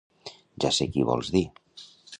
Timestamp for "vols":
1.11-1.31